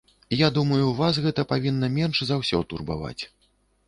Я 0.37 0.47
думаю, 0.53 0.85
вас 1.01 1.19
гэта 1.25 1.45
павінна 1.51 1.89
менш 1.97 2.21
за 2.31 2.39
ўсё 2.41 2.63
турбаваць. 2.73 3.23